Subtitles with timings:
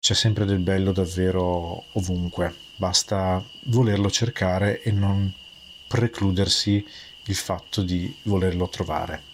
[0.00, 5.30] c'è sempre del bello davvero ovunque, basta volerlo cercare e non
[5.86, 6.84] precludersi
[7.26, 9.28] il fatto di volerlo trovare.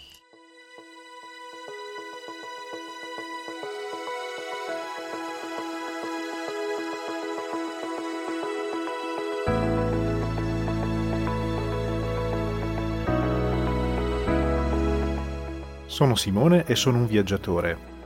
[15.85, 17.96] Sono Simone e sono un viaggiatore.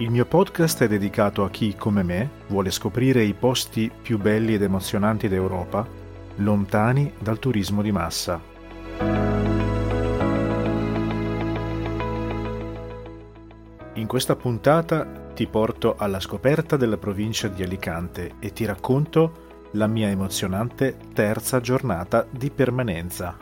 [0.00, 4.54] Il mio podcast è dedicato a chi, come me, vuole scoprire i posti più belli
[4.54, 5.86] ed emozionanti d'Europa,
[6.36, 8.40] lontani dal turismo di massa.
[13.92, 19.86] In questa puntata ti porto alla scoperta della provincia di Alicante e ti racconto la
[19.86, 23.36] mia emozionante terza giornata di permanenza.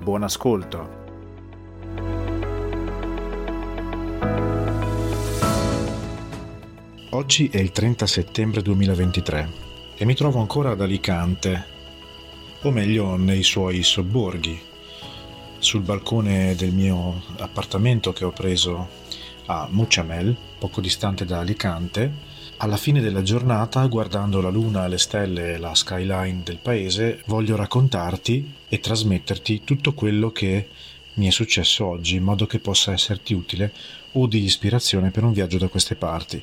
[0.00, 1.01] Buon ascolto!
[7.22, 9.50] Oggi è il 30 settembre 2023
[9.94, 11.64] e mi trovo ancora ad Alicante,
[12.62, 14.60] o meglio nei suoi sobborghi,
[15.60, 18.88] sul balcone del mio appartamento che ho preso
[19.46, 22.12] a Mucciamel, poco distante da Alicante.
[22.56, 27.54] Alla fine della giornata, guardando la luna, le stelle e la skyline del paese, voglio
[27.54, 30.68] raccontarti e trasmetterti tutto quello che
[31.14, 33.72] mi è successo oggi in modo che possa esserti utile
[34.12, 36.42] o di ispirazione per un viaggio da queste parti.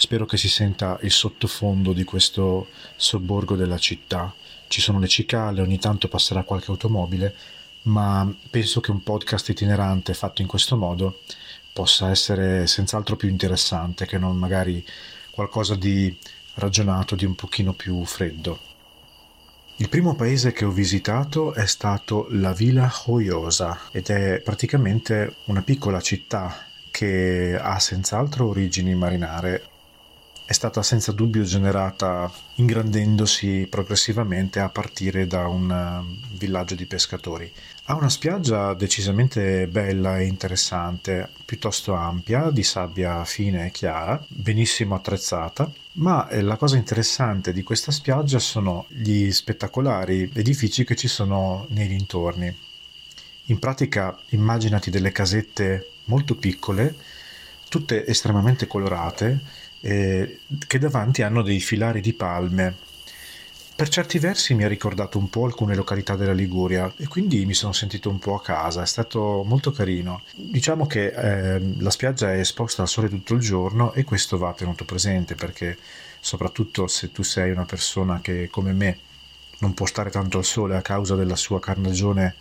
[0.00, 4.34] Spero che si senta il sottofondo di questo sobborgo della città.
[4.66, 7.34] Ci sono le cicale, ogni tanto passerà qualche automobile,
[7.82, 11.20] ma penso che un podcast itinerante fatto in questo modo
[11.74, 14.82] possa essere senz'altro più interessante che non magari
[15.30, 16.16] qualcosa di
[16.54, 18.58] ragionato, di un pochino più freddo.
[19.76, 25.60] Il primo paese che ho visitato è stato la Villa Joyosa ed è praticamente una
[25.60, 26.56] piccola città
[26.90, 29.69] che ha senz'altro origini marinare.
[30.50, 37.48] È stata senza dubbio generata ingrandendosi progressivamente a partire da un eh, villaggio di pescatori.
[37.84, 44.96] Ha una spiaggia decisamente bella e interessante, piuttosto ampia, di sabbia fine e chiara, benissimo
[44.96, 51.06] attrezzata ma eh, la cosa interessante di questa spiaggia sono gli spettacolari edifici che ci
[51.06, 52.52] sono nei dintorni.
[53.44, 56.96] In pratica immaginati delle casette molto piccole,
[57.68, 62.88] tutte estremamente colorate, eh, che davanti hanno dei filari di palme
[63.80, 67.54] per certi versi mi ha ricordato un po' alcune località della Liguria e quindi mi
[67.54, 70.20] sono sentito un po' a casa, è stato molto carino.
[70.34, 74.52] Diciamo che eh, la spiaggia è esposta al sole tutto il giorno e questo va
[74.52, 75.78] tenuto presente perché
[76.20, 78.98] soprattutto se tu sei una persona che come me
[79.60, 82.34] non può stare tanto al sole a causa della sua carnagione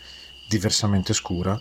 [0.46, 1.58] diversamente scura,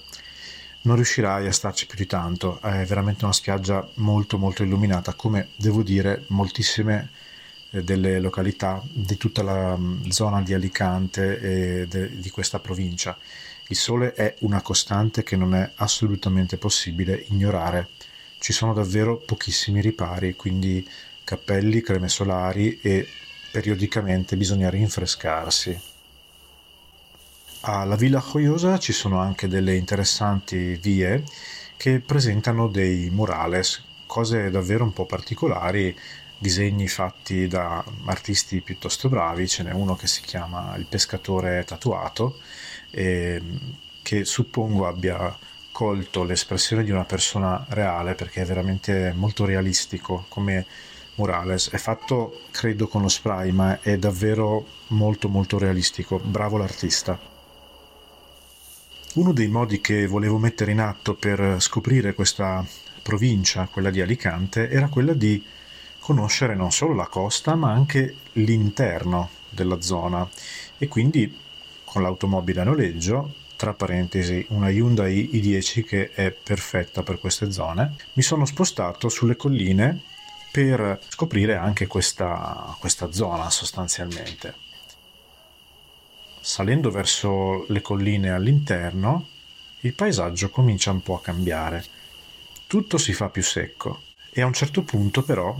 [0.82, 2.60] non riuscirai a starci più di tanto.
[2.60, 7.10] È veramente una spiaggia molto molto illuminata, come devo dire moltissime
[7.70, 11.40] eh, delle località di tutta la mm, zona di Alicante
[11.82, 13.16] e de, di questa provincia.
[13.68, 17.88] Il sole è una costante che non è assolutamente possibile ignorare.
[18.38, 20.88] Ci sono davvero pochissimi ripari, quindi
[21.24, 23.06] cappelli, creme solari e
[23.50, 25.78] periodicamente bisogna rinfrescarsi.
[27.62, 31.24] Alla Villa Joyosa ci sono anche delle interessanti vie
[31.76, 35.96] che presentano dei murales, cose davvero un po' particolari
[36.38, 42.38] disegni fatti da artisti piuttosto bravi, ce n'è uno che si chiama Il pescatore tatuato,
[42.90, 43.42] e
[44.02, 45.36] che suppongo abbia
[45.72, 50.64] colto l'espressione di una persona reale perché è veramente molto realistico come
[51.16, 51.70] Morales.
[51.70, 56.20] È fatto, credo, con lo spray, ma è davvero molto molto realistico.
[56.20, 57.37] Bravo l'artista.
[59.14, 62.64] Uno dei modi che volevo mettere in atto per scoprire questa
[63.02, 65.42] provincia, quella di Alicante, era quella di
[65.98, 70.28] conoscere non solo la costa ma anche l'interno della zona.
[70.76, 71.36] E quindi
[71.84, 77.96] con l'automobile a noleggio tra parentesi una Hyundai i10 che è perfetta per queste zone
[78.12, 80.00] mi sono spostato sulle colline
[80.52, 84.67] per scoprire anche questa, questa zona sostanzialmente
[86.48, 89.28] salendo verso le colline all'interno
[89.80, 91.84] il paesaggio comincia un po' a cambiare
[92.66, 95.54] tutto si fa più secco e a un certo punto però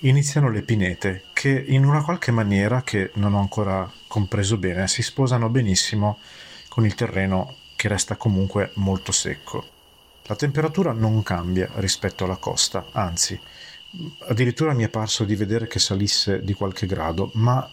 [0.00, 5.02] iniziano le pinete che in una qualche maniera che non ho ancora compreso bene si
[5.02, 6.18] sposano benissimo
[6.68, 9.64] con il terreno che resta comunque molto secco.
[10.24, 13.38] La temperatura non cambia rispetto alla costa, anzi,
[14.26, 17.70] addirittura mi è parso di vedere che salisse di qualche grado, ma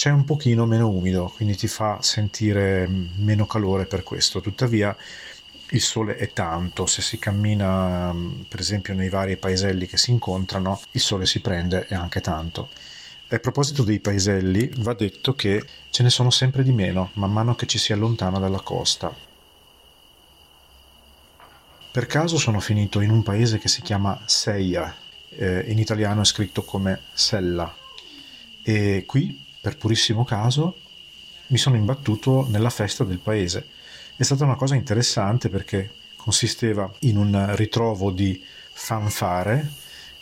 [0.00, 4.40] c'è un pochino meno umido, quindi ti fa sentire meno calore per questo.
[4.40, 4.96] Tuttavia
[5.72, 8.10] il sole è tanto, se si cammina
[8.48, 12.70] per esempio nei vari paeselli che si incontrano, il sole si prende e anche tanto.
[13.28, 17.54] A proposito dei paeselli, va detto che ce ne sono sempre di meno man mano
[17.54, 19.14] che ci si allontana dalla costa.
[21.92, 24.96] Per caso sono finito in un paese che si chiama Seia,
[25.28, 27.70] eh, in italiano è scritto come Sella,
[28.62, 30.78] e qui, per purissimo caso,
[31.48, 33.66] mi sono imbattuto nella festa del paese.
[34.16, 38.42] È stata una cosa interessante perché consisteva in un ritrovo di
[38.72, 39.72] fanfare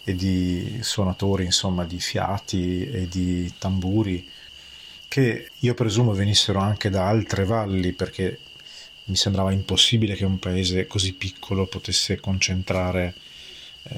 [0.05, 4.29] e di suonatori, insomma, di fiati e di tamburi
[5.06, 8.38] che io presumo venissero anche da altre valli perché
[9.05, 13.14] mi sembrava impossibile che un paese così piccolo potesse concentrare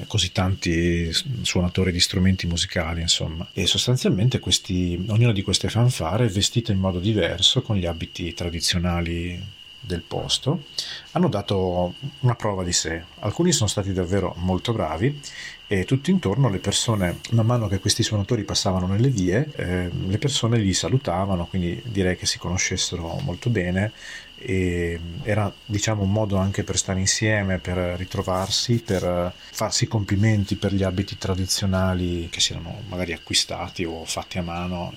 [0.06, 1.10] così tanti
[1.42, 3.48] suonatori di strumenti musicali, insomma.
[3.52, 8.32] E sostanzialmente questi, ognuna di queste fanfare è vestita in modo diverso, con gli abiti
[8.34, 10.64] tradizionali del posto,
[11.12, 13.02] hanno dato una prova di sé.
[13.20, 15.20] Alcuni sono stati davvero molto bravi
[15.66, 20.18] e tutto intorno le persone, man mano che questi suonatori passavano nelle vie, eh, le
[20.18, 23.92] persone li salutavano, quindi direi che si conoscessero molto bene
[24.36, 30.74] e era diciamo un modo anche per stare insieme, per ritrovarsi, per farsi complimenti per
[30.74, 34.94] gli abiti tradizionali che si erano magari acquistati o fatti a mano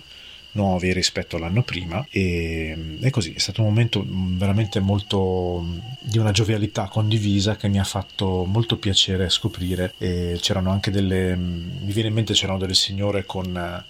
[0.53, 3.33] nuovi rispetto all'anno prima e, e, così.
[3.33, 5.65] È stato un momento veramente molto
[5.99, 11.35] di una giovialità condivisa che mi ha fatto molto piacere scoprire e c'erano anche delle
[11.35, 13.83] mi viene in mente c'erano delle signore con,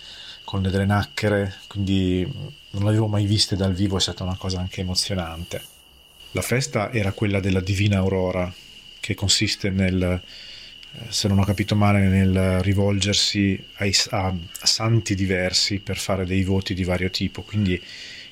[0.43, 2.27] con delle nacchere quindi
[2.71, 5.61] non l'avevo mai viste dal vivo è stata una cosa anche emozionante.
[6.31, 8.51] La festa era quella della divina aurora
[8.99, 10.21] che consiste nel
[11.09, 16.73] se non ho capito male, nel rivolgersi ai, a santi diversi per fare dei voti
[16.73, 17.41] di vario tipo.
[17.41, 17.81] Quindi,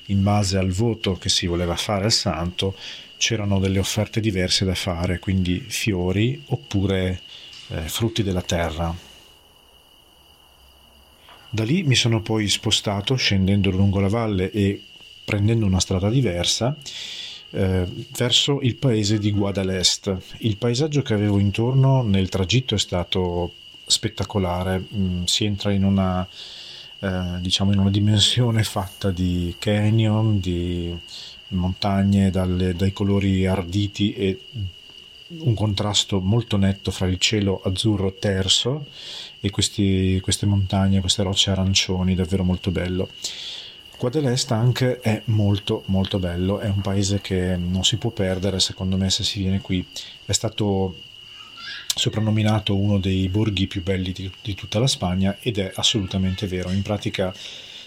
[0.06, 2.76] in base al voto che si voleva fare al santo,
[3.16, 7.20] c'erano delle offerte diverse da fare, quindi fiori oppure
[7.68, 8.94] eh, frutti della terra.
[11.48, 14.82] Da lì mi sono poi spostato scendendo lungo la valle e
[15.24, 16.76] prendendo una strada diversa
[17.52, 20.16] eh, verso il paese di Guadalest.
[20.38, 23.54] Il paesaggio che avevo intorno nel tragitto è stato
[23.86, 26.26] spettacolare, mm, si entra in una,
[27.00, 30.96] eh, diciamo in una dimensione fatta di canyon, di
[31.48, 34.40] montagne dalle, dai colori arditi e
[35.38, 38.86] un contrasto molto netto fra il cielo azzurro terso
[39.40, 43.08] e questi, queste montagne, queste rocce arancioni, davvero molto bello.
[44.02, 48.58] Qua dell'Est anche è molto molto bello, è un paese che non si può perdere
[48.58, 49.86] secondo me se si viene qui.
[50.24, 50.96] È stato
[51.94, 56.72] soprannominato uno dei borghi più belli di, di tutta la Spagna ed è assolutamente vero.
[56.72, 57.32] In pratica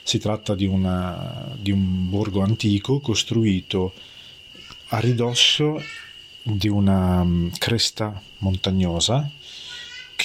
[0.03, 3.91] si tratta di, una, di un borgo antico costruito
[4.91, 5.83] a ridosso
[6.41, 9.29] di una mm, cresta montagnosa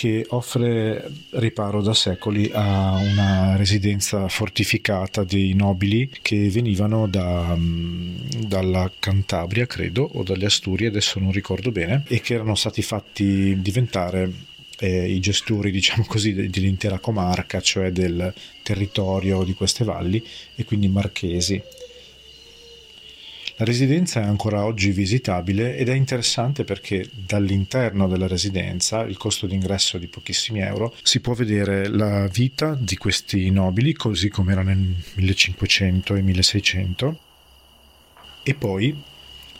[0.00, 8.16] che offre riparo da secoli a una residenza fortificata dei nobili che venivano da, mm,
[8.46, 13.60] dalla Cantabria, credo, o dalle Asturie, adesso non ricordo bene, e che erano stati fatti
[13.60, 14.32] diventare
[14.78, 18.32] eh, i gestori, diciamo così, dell'intera comarca, cioè del
[18.62, 20.24] territorio di queste valli,
[20.54, 21.62] e quindi marchesi.
[23.60, 29.46] La residenza è ancora oggi visitabile ed è interessante perché dall'interno della residenza, il costo
[29.46, 34.62] d'ingresso di pochissimi euro, si può vedere la vita di questi nobili così come era
[34.62, 37.18] nel 1500 e 1600
[38.44, 38.98] e poi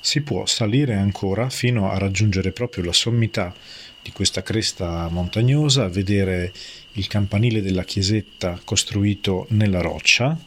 [0.01, 3.55] si può salire ancora fino a raggiungere proprio la sommità
[4.03, 6.55] di questa cresta montagnosa, vedere
[6.93, 10.39] il campanile della chiesetta costruito nella roccia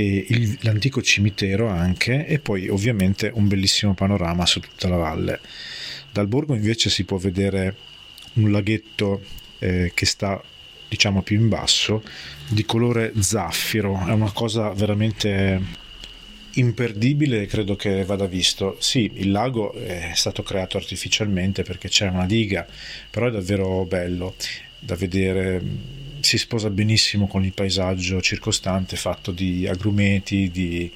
[0.00, 5.40] il, l'antico cimitero anche e poi ovviamente un bellissimo panorama su tutta la valle.
[6.12, 7.74] Dal borgo invece si può vedere
[8.34, 9.22] un laghetto
[9.58, 10.42] eh, che sta
[10.88, 12.02] diciamo più in basso
[12.48, 15.86] di colore zaffiro, è una cosa veramente
[16.54, 18.76] imperdibile credo che vada visto.
[18.80, 22.66] Sì, il lago è stato creato artificialmente perché c'è una diga,
[23.10, 24.34] però è davvero bello
[24.78, 25.62] da vedere
[26.20, 30.90] si sposa benissimo con il paesaggio circostante fatto di agrumeti, di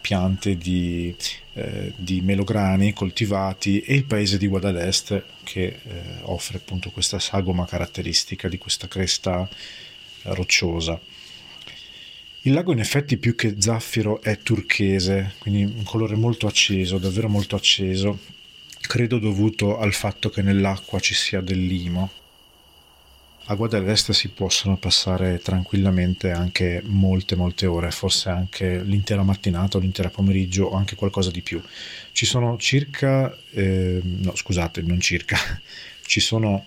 [0.00, 1.12] piante di,
[1.54, 7.66] eh, di melograni coltivati e il paese di Guadalest che eh, offre appunto questa sagoma
[7.66, 9.48] caratteristica di questa cresta
[10.22, 11.00] rocciosa.
[12.42, 17.28] Il lago in effetti più che zaffiro è turchese, quindi un colore molto acceso, davvero
[17.28, 18.20] molto acceso,
[18.80, 22.10] credo dovuto al fatto che nell'acqua ci sia del limo
[23.48, 29.76] a guardare l'est si possono passare tranquillamente anche molte molte ore, forse anche l'intera mattinata
[29.76, 31.62] o l'intero pomeriggio o anche qualcosa di più.
[32.10, 35.36] Ci sono circa, eh, no scusate, non circa,
[36.04, 36.64] ci sono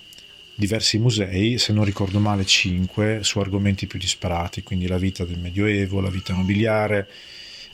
[0.55, 5.39] diversi musei, se non ricordo male 5, su argomenti più disparati, quindi la vita del
[5.39, 7.09] Medioevo, la vita nobiliare,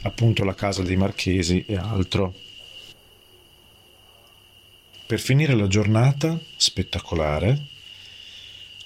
[0.02, 2.34] appunto la casa dei marchesi e altro.
[5.06, 7.74] Per finire la giornata spettacolare,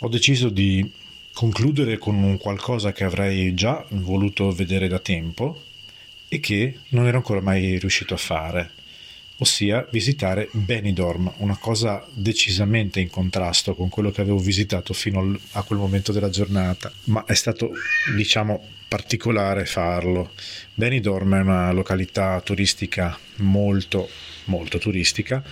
[0.01, 0.89] ho deciso di
[1.33, 5.63] concludere con un qualcosa che avrei già voluto vedere da tempo
[6.29, 8.71] e che non ero ancora mai riuscito a fare,
[9.37, 15.63] ossia visitare Benidorm, una cosa decisamente in contrasto con quello che avevo visitato fino a
[15.63, 17.71] quel momento della giornata, ma è stato,
[18.15, 20.31] diciamo, particolare farlo.
[20.73, 24.09] Benidorm è una località turistica molto,
[24.45, 25.43] molto turistica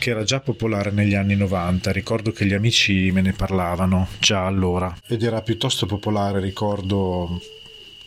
[0.00, 4.46] che era già popolare negli anni 90, ricordo che gli amici me ne parlavano già
[4.46, 4.96] allora.
[5.06, 7.38] Ed era piuttosto popolare, ricordo,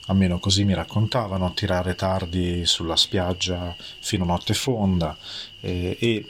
[0.08, 5.16] almeno così mi raccontavano, tirare tardi sulla spiaggia fino a notte fonda.
[5.62, 6.26] E, e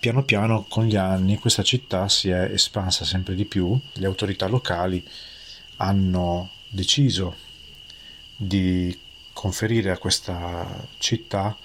[0.00, 4.48] piano piano con gli anni questa città si è espansa sempre di più, le autorità
[4.48, 5.02] locali
[5.76, 7.36] hanno deciso
[8.36, 8.98] di
[9.32, 10.66] conferire a questa
[10.98, 11.56] città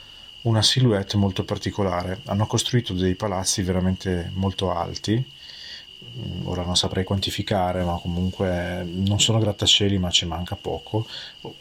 [0.48, 2.22] una silhouette molto particolare.
[2.26, 9.20] Hanno costruito dei palazzi veramente molto alti, mm, ora non saprei quantificare, ma comunque non
[9.20, 11.08] sono grattacieli, ma ci manca poco.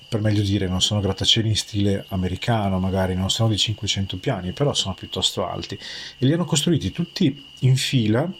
[0.08, 4.52] Per meglio dire, non sono grattacieli in stile americano, magari non sono di 500 piani,
[4.52, 5.74] però sono piuttosto alti.
[6.18, 8.30] E li hanno costruiti tutti in fila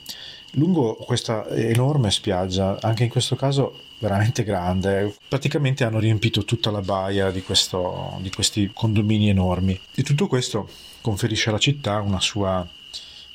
[0.57, 5.15] lungo questa enorme spiaggia, anche in questo caso veramente grande.
[5.29, 9.79] Praticamente hanno riempito tutta la baia di, questo, di questi condomini enormi.
[9.95, 10.69] E tutto questo
[11.01, 12.67] conferisce alla città sua,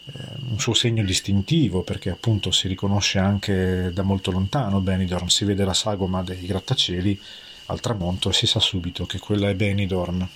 [0.06, 0.12] eh,
[0.50, 5.64] un suo segno distintivo, perché appunto si riconosce anche da molto lontano Benidorm, si vede
[5.64, 7.20] la sagoma dei grattacieli
[7.68, 10.28] al tramonto e si sa subito che quella è Benidorm.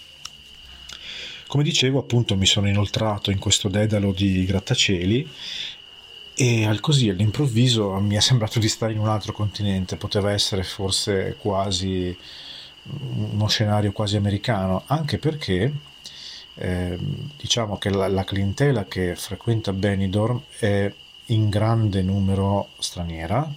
[1.47, 5.29] Come dicevo, appunto, mi sono inoltrato in questo dedalo di grattacieli
[6.35, 10.63] e al così all'improvviso mi è sembrato di stare in un altro continente, poteva essere
[10.63, 12.15] forse quasi
[12.83, 15.73] uno scenario quasi americano, anche perché
[16.55, 16.97] eh,
[17.37, 20.93] diciamo che la, la, clientela che frequenta Benidorm è
[21.27, 23.51] in grande numero straniera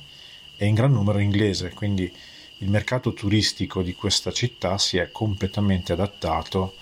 [0.56, 2.12] e in gran numero inglese, quindi
[2.58, 6.74] il mercato turistico di questa città si è completamente adattato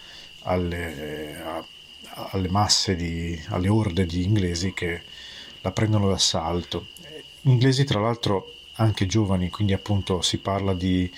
[0.43, 1.65] alle,
[2.33, 5.03] alle masse di, alle orde di inglesi che
[5.66, 6.87] la prendono d'assalto.
[7.42, 11.11] Inglesi tra l'altro anche giovani, quindi appunto si parla di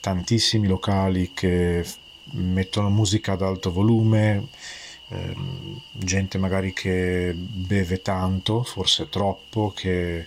[0.00, 1.84] tantissimi locali che
[2.32, 4.48] mettono musica ad alto volume,
[5.08, 10.26] ehm, gente magari che beve tanto, forse troppo, che eh,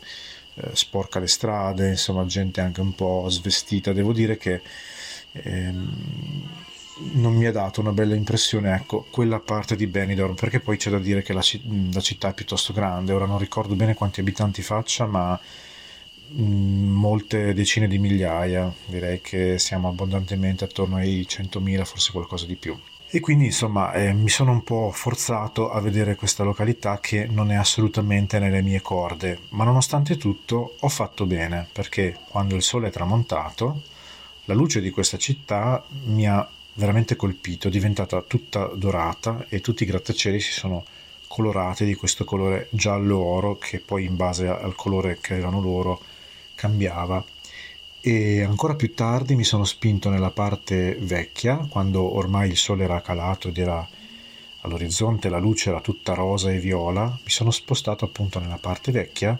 [0.73, 3.93] sporca le strade, insomma gente anche un po' svestita.
[3.93, 4.61] Devo dire che
[5.33, 6.49] ehm,
[7.13, 10.89] non mi ha dato una bella impressione, ecco, quella parte di Benidorm, perché poi c'è
[10.89, 11.43] da dire che la,
[11.93, 15.39] la città è piuttosto grande, ora non ricordo bene quanti abitanti faccia, ma
[16.29, 22.55] mh, molte decine di migliaia, direi che siamo abbondantemente attorno ai 100.000, forse qualcosa di
[22.55, 22.77] più.
[23.13, 27.51] E quindi insomma eh, mi sono un po' forzato a vedere questa località che non
[27.51, 32.87] è assolutamente nelle mie corde, ma nonostante tutto ho fatto bene perché quando il sole
[32.87, 33.81] è tramontato
[34.45, 39.83] la luce di questa città mi ha veramente colpito, è diventata tutta dorata e tutti
[39.83, 40.85] i grattacieli si sono
[41.27, 46.01] colorati di questo colore giallo-oro che poi in base al colore che avevano loro
[46.55, 47.23] cambiava.
[48.01, 53.01] E ancora più tardi mi sono spinto nella parte vecchia, quando ormai il sole era
[53.01, 53.87] calato ed era
[54.61, 59.37] all'orizzonte la luce era tutta rosa e viola, mi sono spostato appunto nella parte vecchia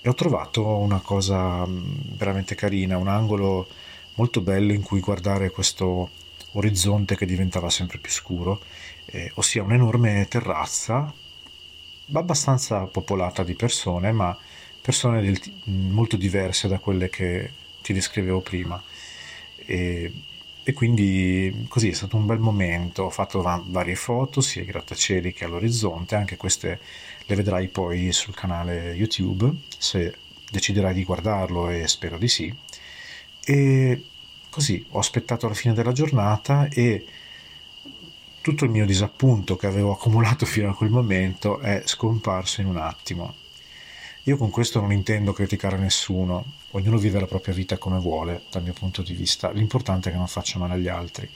[0.00, 1.82] e ho trovato una cosa mm,
[2.16, 3.66] veramente carina, un angolo
[4.14, 6.10] molto bello in cui guardare questo
[6.52, 8.60] orizzonte che diventava sempre più scuro,
[9.06, 11.12] eh, ossia un'enorme terrazza
[12.12, 14.36] abbastanza popolata di persone, ma
[14.80, 17.50] persone del, molto diverse da quelle che
[17.82, 18.82] ti descrivevo prima.
[19.56, 20.12] E,
[20.64, 23.04] e, quindi così è stato un bel momento.
[23.04, 26.80] Ho fatto varie foto, sia ai grattacieli che all'orizzonte, anche queste
[27.26, 30.14] le vedrai poi sul canale YouTube se
[30.50, 32.54] deciderai di guardarlo e spero di sì.
[33.44, 34.04] E
[34.52, 37.06] Così ho aspettato la fine della giornata e
[38.42, 42.76] tutto il mio disappunto che avevo accumulato fino a quel momento è scomparso in un
[42.76, 43.32] attimo.
[44.24, 48.62] Io con questo non intendo criticare nessuno, ognuno vive la propria vita come vuole, dal
[48.62, 51.26] mio punto di vista, l'importante è che non faccia male agli altri.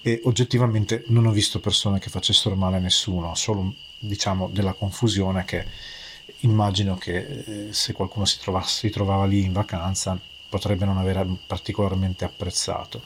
[0.00, 5.44] E oggettivamente non ho visto persone che facessero male a nessuno, solo diciamo della confusione
[5.44, 5.66] che
[6.40, 10.18] immagino che eh, se qualcuno si, trova, si trovava lì in vacanza
[10.54, 13.02] potrebbe non aver particolarmente apprezzato.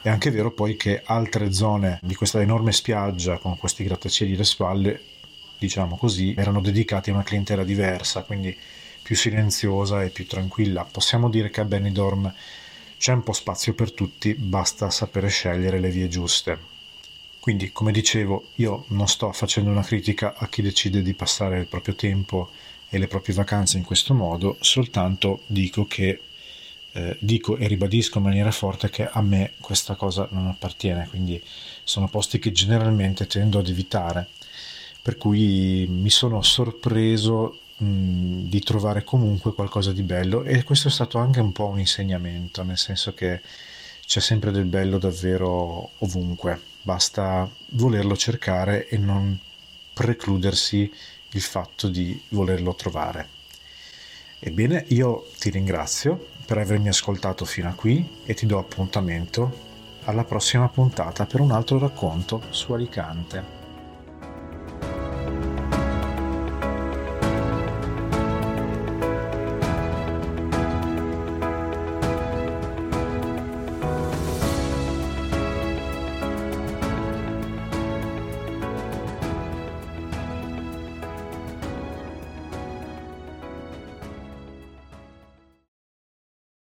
[0.00, 4.44] È anche vero poi che altre zone di questa enorme spiaggia con questi grattacieli alle
[4.44, 5.00] spalle,
[5.58, 8.56] diciamo così, erano dedicate a una clientela diversa, quindi
[9.02, 10.88] più silenziosa e più tranquilla.
[10.90, 12.32] Possiamo dire che a Benidorm
[12.96, 16.72] c'è un po' spazio per tutti, basta sapere scegliere le vie giuste.
[17.40, 21.66] Quindi, come dicevo, io non sto facendo una critica a chi decide di passare il
[21.66, 22.48] proprio tempo
[22.88, 26.20] e le proprie vacanze in questo modo, soltanto dico che
[26.96, 31.42] eh, dico e ribadisco in maniera forte che a me questa cosa non appartiene, quindi
[31.82, 34.28] sono posti che generalmente tendo ad evitare,
[35.02, 40.90] per cui mi sono sorpreso mh, di trovare comunque qualcosa di bello e questo è
[40.90, 43.40] stato anche un po' un insegnamento, nel senso che
[44.06, 49.36] c'è sempre del bello davvero ovunque, basta volerlo cercare e non
[49.92, 50.92] precludersi
[51.32, 53.28] il fatto di volerlo trovare.
[54.38, 59.72] Ebbene, io ti ringrazio per avermi ascoltato fino a qui e ti do appuntamento
[60.04, 63.63] alla prossima puntata per un altro racconto su Alicante.